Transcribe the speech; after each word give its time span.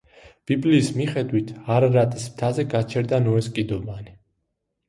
ბიბლიის 0.51 0.87
მიხედვით 1.01 1.51
არარატის 1.75 2.25
მთაზე 2.31 2.65
გაჩერდა 2.73 3.21
ნოეს 3.27 3.51
კიდობანი. 3.59 4.19